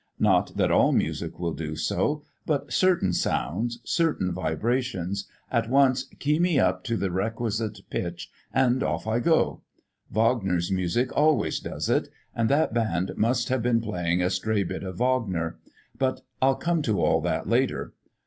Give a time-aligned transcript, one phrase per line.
[0.17, 6.39] Not that all music will do so, but certain sounds, certain vibrations, at once key
[6.39, 9.61] me up to the requisite pitch, and off I go.
[10.11, 14.83] Wagner's music always does it, and that band must have been playing a stray bit
[14.83, 15.59] of Wagner.
[15.99, 17.93] But I'll come to all that later.